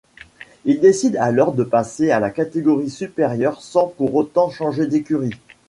Il 0.65 0.79
décide 0.79 1.15
alors 1.17 1.53
de 1.53 1.63
passer 1.63 2.09
à 2.09 2.19
la 2.19 2.31
catégorie 2.31 2.89
supérieure, 2.89 3.61
sans 3.61 3.85
pour 3.85 4.15
autant 4.15 4.49
changer 4.49 4.87
d'écurie. 4.87 5.35